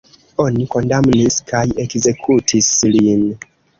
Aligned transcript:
Oni 0.43 0.63
kondamnis 0.71 1.37
kaj 1.51 1.63
ekzekutis 1.85 2.71
lin. 2.97 3.29